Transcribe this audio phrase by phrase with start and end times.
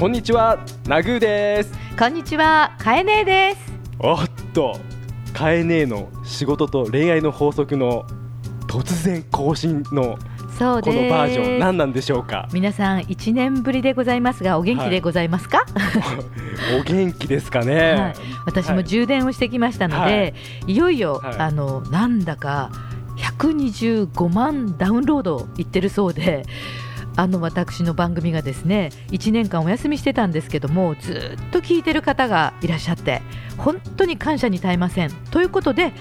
[0.00, 1.74] こんにちはナグーです。
[1.98, 3.70] こんにちはかえねえです。
[3.98, 4.80] おっと
[5.34, 8.06] かえねえの仕事と恋愛の法則の
[8.66, 10.18] 突然更新の
[10.58, 12.48] そうこのバージョン何なんでしょうか？
[12.54, 15.66] 皆さん一年ぶりでございますがお元気でございますか、
[16.80, 18.14] お元気ですかね、はい、
[18.46, 20.32] 私も充電をしてきましたので、
[20.66, 21.36] い、よいよ、はい。
[21.36, 22.70] あのなんだか
[23.18, 26.46] 125万ダウンロードいってるそうで
[27.20, 33.20] あの私の番組がですね1年間お休みしてたんですけどもずっと聞いてる方がいらっしゃって
[33.58, 35.10] 本当に感謝に耐えません。
[35.30, 35.92] ということで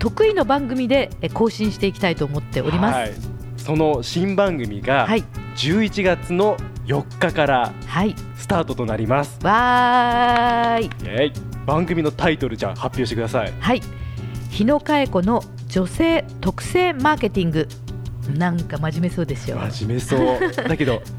[0.00, 2.96] 得意の番組でえ更新していきたいと思っております。
[2.96, 3.12] はい、
[3.56, 5.22] その新番組がはい、
[5.54, 10.86] 11月の4日からはい、スタートとなります、わーい。
[10.86, 10.90] イ
[11.22, 11.32] エイ。
[11.66, 13.52] 番組のタイトルじゃあ発表してください。
[13.60, 13.82] はい。
[14.50, 17.68] 日野佳恵子の女性特性マーケティング
[18.36, 20.68] なんか真面目そうですよ真面目そう。
[20.68, 21.02] だけど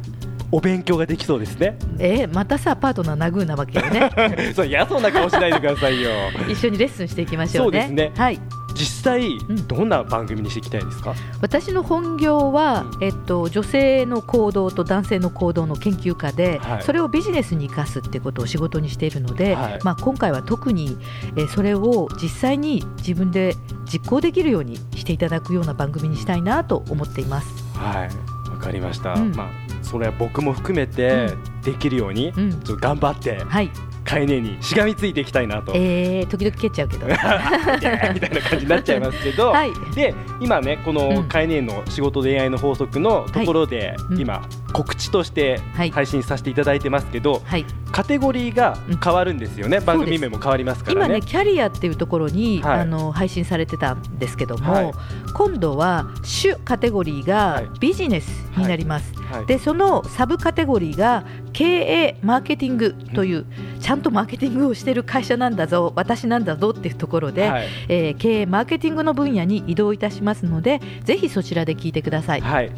[0.52, 1.77] お勉強ができそうですね。
[1.99, 4.09] えまたさパートナーナグーなわけよね。
[4.55, 6.09] そう嫌そうな顔しないでくださいよ。
[6.49, 7.83] 一緒にレッスンしていきましょうね。
[7.85, 8.11] そうですね。
[8.15, 8.39] はい。
[8.73, 9.67] 実際ん。
[9.67, 13.03] どんな番組にしていきたいですか、私の本業は、うん。
[13.03, 16.83] えっと、女性の行動と男性の行動の研究家で、はい。
[16.83, 19.80] それをビジネスに生かすってことを仕事にしているので、はい。
[19.83, 20.97] まあ、今回は特に、
[21.35, 23.55] えーそれを実際に自分で
[23.91, 24.77] 実行できるように
[25.09, 27.47] していただくような番組にしたいなと思っています。
[27.75, 29.35] はいわかりました、うん。
[29.35, 29.49] まあ
[29.81, 32.52] それは僕も含めてできるように、うん。
[32.61, 33.71] ちょっと頑張ってはい、
[34.03, 37.07] カエネにしがみついていきたいなと、えー、時々蹴っちゃうけど。
[37.09, 39.71] みたいな感じになっちゃいますけど、 はい。
[39.95, 44.41] で今ねこのうんカエネの仕事恋愛の法則のところで、うん今
[44.73, 45.91] 告知としてはい。
[45.91, 51.05] 配信させていただいてますけど、はい、カテゴリーが変わるんですよね、番組名も変わりますからね。
[51.05, 52.79] 今ねキャリアっていうところに、はい。
[52.81, 54.91] あの配信されてたんですけども、はい。
[55.33, 57.65] 今度は主カテゴリーはい。
[57.65, 59.45] がビジネスになります、はい。
[59.47, 63.45] でそのサブカテゴリーが経営マーケティングという、
[63.80, 67.67] ちゃんとマーケティングをしてる会社なんだぞ私なんだぞっていうところで、はい。
[67.87, 72.41] えー経営マーケティングの分野に移動いたしますのでぜひそちらで聞いてください。
[72.41, 72.71] はい、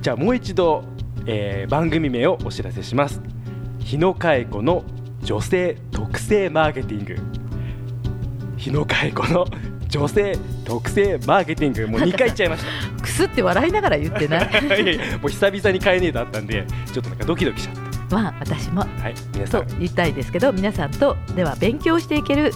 [0.00, 0.84] じゃあもう一度、
[1.26, 3.20] えー番組名をお知らせします。
[3.80, 4.84] 日野佳恵子の
[5.22, 7.16] 女性特性マーケティング。
[8.56, 9.46] 日野佳恵子の
[9.88, 11.88] 女性特性マーケティング。
[11.88, 12.64] もう2回言っちゃいまし
[13.02, 14.42] くすって笑いながら言ってな。
[14.42, 17.74] い たいやいやもう久々にカエネだったんでちょっとなんかドキドキしちゃっ
[18.10, 18.82] まあ私も。
[18.84, 19.66] たはい皆さん。
[19.66, 22.52] と言いたいですけど皆さんとでは勉強していける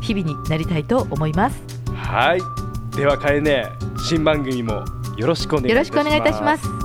[0.00, 1.62] 日々になりたいと思います。
[1.94, 2.61] はい
[2.94, 4.84] ではカエネ新番組も
[5.16, 6.81] よろしくお願いいたしますよろしくお願いいたします。